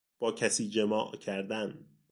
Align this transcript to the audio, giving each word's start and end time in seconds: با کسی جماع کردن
با 0.19 0.31
کسی 0.31 0.69
جماع 0.69 1.15
کردن 1.15 1.85